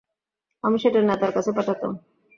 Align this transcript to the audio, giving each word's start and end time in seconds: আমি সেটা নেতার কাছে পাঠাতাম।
আমি 0.63 0.77
সেটা 0.79 0.99
নেতার 1.01 1.31
কাছে 1.33 1.51
পাঠাতাম। 1.57 1.91